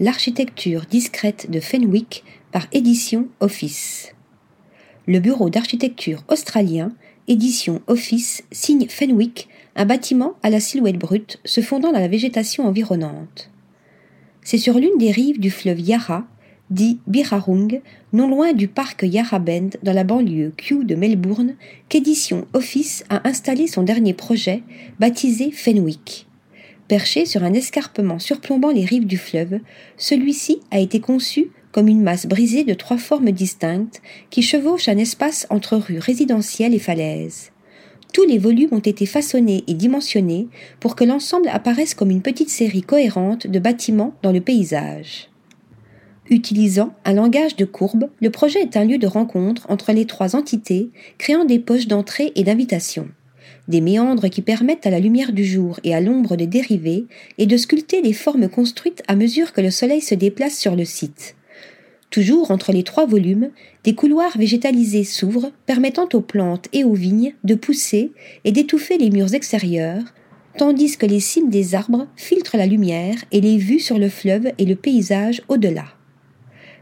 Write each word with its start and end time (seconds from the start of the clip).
L'architecture 0.00 0.86
discrète 0.90 1.48
de 1.52 1.60
Fenwick 1.60 2.24
par 2.50 2.66
Édition 2.72 3.28
Office. 3.38 4.12
Le 5.06 5.20
bureau 5.20 5.50
d'architecture 5.50 6.24
australien, 6.26 6.92
Édition 7.28 7.80
Office, 7.86 8.42
signe 8.50 8.88
Fenwick, 8.88 9.48
un 9.76 9.84
bâtiment 9.84 10.32
à 10.42 10.50
la 10.50 10.58
silhouette 10.58 10.98
brute 10.98 11.38
se 11.44 11.60
fondant 11.60 11.92
dans 11.92 12.00
la 12.00 12.08
végétation 12.08 12.66
environnante. 12.66 13.50
C'est 14.42 14.58
sur 14.58 14.80
l'une 14.80 14.98
des 14.98 15.12
rives 15.12 15.38
du 15.38 15.52
fleuve 15.52 15.78
Yarra, 15.78 16.26
dit 16.70 16.98
Birrarung, 17.06 17.80
non 18.12 18.28
loin 18.28 18.52
du 18.52 18.66
parc 18.66 19.04
Yarra 19.04 19.38
Bend 19.38 19.76
dans 19.84 19.92
la 19.92 20.02
banlieue 20.02 20.52
Kew 20.56 20.82
de 20.82 20.96
Melbourne, 20.96 21.54
qu'Édition 21.88 22.48
Office 22.52 23.04
a 23.10 23.28
installé 23.28 23.68
son 23.68 23.84
dernier 23.84 24.12
projet, 24.12 24.64
baptisé 24.98 25.52
Fenwick. 25.52 26.26
Perché 26.88 27.24
sur 27.24 27.42
un 27.44 27.54
escarpement 27.54 28.18
surplombant 28.18 28.70
les 28.70 28.84
rives 28.84 29.06
du 29.06 29.16
fleuve, 29.16 29.60
celui-ci 29.96 30.60
a 30.70 30.80
été 30.80 31.00
conçu 31.00 31.50
comme 31.72 31.88
une 31.88 32.02
masse 32.02 32.26
brisée 32.26 32.64
de 32.64 32.74
trois 32.74 32.98
formes 32.98 33.32
distinctes 33.32 34.02
qui 34.30 34.42
chevauchent 34.42 34.88
un 34.88 34.98
espace 34.98 35.46
entre 35.50 35.76
rues 35.76 35.98
résidentielles 35.98 36.74
et 36.74 36.78
falaises. 36.78 37.50
Tous 38.12 38.24
les 38.24 38.38
volumes 38.38 38.72
ont 38.72 38.78
été 38.78 39.06
façonnés 39.06 39.64
et 39.66 39.74
dimensionnés 39.74 40.46
pour 40.78 40.94
que 40.94 41.02
l'ensemble 41.02 41.48
apparaisse 41.48 41.94
comme 41.94 42.12
une 42.12 42.22
petite 42.22 42.50
série 42.50 42.82
cohérente 42.82 43.48
de 43.48 43.58
bâtiments 43.58 44.14
dans 44.22 44.30
le 44.30 44.40
paysage. 44.40 45.30
Utilisant 46.30 46.94
un 47.04 47.14
langage 47.14 47.56
de 47.56 47.64
courbe, 47.64 48.08
le 48.20 48.30
projet 48.30 48.60
est 48.60 48.76
un 48.76 48.84
lieu 48.84 48.98
de 48.98 49.06
rencontre 49.06 49.66
entre 49.68 49.92
les 49.92 50.06
trois 50.06 50.36
entités, 50.36 50.90
créant 51.18 51.44
des 51.44 51.58
poches 51.58 51.88
d'entrée 51.88 52.32
et 52.36 52.44
d'invitation 52.44 53.08
des 53.68 53.80
méandres 53.80 54.28
qui 54.28 54.42
permettent 54.42 54.86
à 54.86 54.90
la 54.90 55.00
lumière 55.00 55.32
du 55.32 55.44
jour 55.44 55.80
et 55.84 55.94
à 55.94 56.00
l'ombre 56.00 56.36
de 56.36 56.44
dériver 56.44 57.06
et 57.38 57.46
de 57.46 57.56
sculpter 57.56 58.02
les 58.02 58.12
formes 58.12 58.48
construites 58.48 59.02
à 59.08 59.16
mesure 59.16 59.52
que 59.52 59.60
le 59.60 59.70
soleil 59.70 60.00
se 60.00 60.14
déplace 60.14 60.58
sur 60.58 60.76
le 60.76 60.84
site. 60.84 61.36
Toujours 62.10 62.50
entre 62.50 62.72
les 62.72 62.84
trois 62.84 63.06
volumes, 63.06 63.50
des 63.82 63.94
couloirs 63.94 64.38
végétalisés 64.38 65.02
s'ouvrent, 65.02 65.50
permettant 65.66 66.08
aux 66.12 66.20
plantes 66.20 66.68
et 66.72 66.84
aux 66.84 66.94
vignes 66.94 67.34
de 67.42 67.56
pousser 67.56 68.12
et 68.44 68.52
d'étouffer 68.52 68.98
les 68.98 69.10
murs 69.10 69.34
extérieurs, 69.34 70.04
tandis 70.56 70.96
que 70.96 71.06
les 71.06 71.18
cimes 71.18 71.50
des 71.50 71.74
arbres 71.74 72.06
filtrent 72.14 72.56
la 72.56 72.66
lumière 72.66 73.16
et 73.32 73.40
les 73.40 73.56
vues 73.56 73.80
sur 73.80 73.98
le 73.98 74.08
fleuve 74.08 74.52
et 74.58 74.64
le 74.64 74.76
paysage 74.76 75.42
au-delà. 75.48 75.86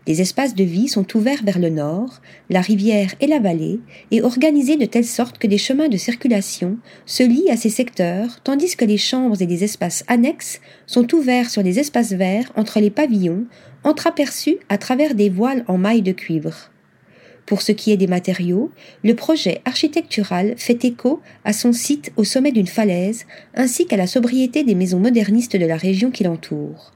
Les 0.06 0.20
espaces 0.20 0.56
de 0.56 0.64
vie 0.64 0.88
sont 0.88 1.06
ouverts 1.16 1.44
vers 1.44 1.60
le 1.60 1.70
nord, 1.70 2.20
la 2.50 2.60
rivière 2.60 3.14
et 3.20 3.28
la 3.28 3.38
vallée, 3.38 3.78
et 4.10 4.20
organisés 4.20 4.76
de 4.76 4.84
telle 4.84 5.04
sorte 5.04 5.38
que 5.38 5.46
des 5.46 5.58
chemins 5.58 5.88
de 5.88 5.96
circulation 5.96 6.78
se 7.06 7.22
lient 7.22 7.50
à 7.50 7.56
ces 7.56 7.70
secteurs, 7.70 8.40
tandis 8.42 8.74
que 8.74 8.84
les 8.84 8.98
chambres 8.98 9.40
et 9.40 9.46
les 9.46 9.62
espaces 9.62 10.02
annexes 10.08 10.60
sont 10.86 11.14
ouverts 11.14 11.50
sur 11.50 11.62
les 11.62 11.78
espaces 11.78 12.12
verts 12.12 12.50
entre 12.56 12.80
les 12.80 12.90
pavillons, 12.90 13.44
entreaperçus 13.84 14.58
à 14.68 14.76
travers 14.76 15.14
des 15.14 15.28
voiles 15.28 15.64
en 15.68 15.78
mailles 15.78 16.02
de 16.02 16.12
cuivre. 16.12 16.70
Pour 17.46 17.62
ce 17.62 17.70
qui 17.70 17.92
est 17.92 17.96
des 17.96 18.08
matériaux, 18.08 18.72
le 19.04 19.14
projet 19.14 19.60
architectural 19.64 20.54
fait 20.56 20.84
écho 20.84 21.20
à 21.44 21.52
son 21.52 21.72
site 21.72 22.12
au 22.16 22.24
sommet 22.24 22.52
d'une 22.52 22.66
falaise, 22.66 23.24
ainsi 23.54 23.86
qu'à 23.86 23.96
la 23.96 24.06
sobriété 24.08 24.64
des 24.64 24.74
maisons 24.74 25.00
modernistes 25.00 25.56
de 25.56 25.66
la 25.66 25.76
région 25.76 26.10
qui 26.10 26.24
l'entoure 26.24 26.92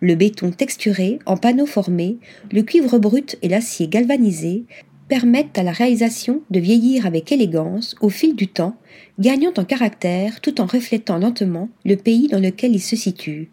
le 0.00 0.14
béton 0.14 0.50
texturé 0.50 1.18
en 1.26 1.36
panneaux 1.36 1.66
formés, 1.66 2.18
le 2.52 2.62
cuivre 2.62 2.98
brut 2.98 3.36
et 3.42 3.48
l'acier 3.48 3.88
galvanisé 3.88 4.64
permettent 5.08 5.58
à 5.58 5.62
la 5.62 5.72
réalisation 5.72 6.42
de 6.50 6.60
vieillir 6.60 7.06
avec 7.06 7.32
élégance 7.32 7.96
au 8.00 8.10
fil 8.10 8.36
du 8.36 8.46
temps, 8.46 8.76
gagnant 9.18 9.52
en 9.56 9.64
caractère 9.64 10.40
tout 10.40 10.60
en 10.60 10.66
reflétant 10.66 11.18
lentement 11.18 11.68
le 11.84 11.96
pays 11.96 12.28
dans 12.28 12.40
lequel 12.40 12.74
il 12.74 12.82
se 12.82 12.94
situe. 12.94 13.50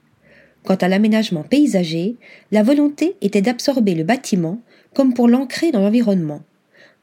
Quant 0.63 0.75
à 0.75 0.87
l'aménagement 0.87 1.43
paysager, 1.43 2.17
la 2.51 2.63
volonté 2.63 3.15
était 3.21 3.41
d'absorber 3.41 3.95
le 3.95 4.03
bâtiment 4.03 4.61
comme 4.93 5.13
pour 5.13 5.27
l'ancrer 5.27 5.71
dans 5.71 5.81
l'environnement. 5.81 6.41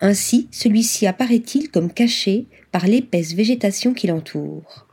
Ainsi, 0.01 0.49
celui-ci 0.51 1.07
apparaît-il 1.07 1.71
comme 1.71 1.93
caché 1.93 2.47
par 2.73 2.87
l'épaisse 2.87 3.35
végétation 3.35 3.95
qui 3.95 4.09
l'entoure. 4.09 4.89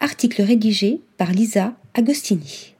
Article 0.00 0.42
rédigé 0.42 1.00
par 1.16 1.32
Lisa 1.32 1.74
Agostini. 1.94 2.71